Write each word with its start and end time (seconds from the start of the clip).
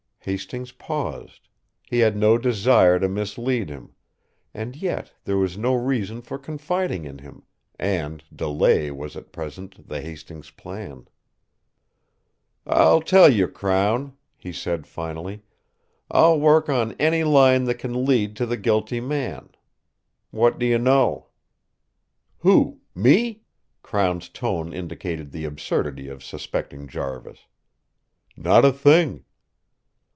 Hastings 0.23 0.71
paused. 0.73 1.47
He 1.81 1.97
had 1.97 2.15
no 2.15 2.37
desire 2.37 2.99
to 2.99 3.09
mislead 3.09 3.71
him. 3.71 3.95
And 4.53 4.75
yet, 4.75 5.13
there 5.23 5.39
was 5.39 5.57
no 5.57 5.73
reason 5.73 6.21
for 6.21 6.37
confiding 6.37 7.05
in 7.05 7.17
him 7.17 7.41
and 7.79 8.23
delay 8.31 8.91
was 8.91 9.15
at 9.15 9.31
present 9.31 9.87
the 9.87 9.99
Hastings 9.99 10.51
plan. 10.51 11.07
"I'll 12.67 13.01
tell 13.01 13.33
you, 13.33 13.47
Crown," 13.47 14.15
he 14.37 14.53
said, 14.53 14.85
finally; 14.85 15.41
"I'll 16.11 16.39
work 16.39 16.69
on 16.69 16.91
any 16.99 17.23
line 17.23 17.63
that 17.63 17.79
can 17.79 18.05
lead 18.05 18.35
to 18.35 18.45
the 18.45 18.57
guilty 18.57 18.99
man. 19.01 19.49
What 20.29 20.59
do 20.59 20.67
you 20.67 20.77
know?" 20.77 21.29
"Who? 22.41 22.81
Me?" 22.93 23.41
Crown's 23.81 24.29
tone 24.29 24.71
indicated 24.71 25.31
the 25.31 25.45
absurdity 25.45 26.09
of 26.09 26.23
suspecting 26.23 26.87
Jarvis. 26.87 27.47
"Not 28.37 28.63
a 28.63 28.71
thing." 28.71 29.23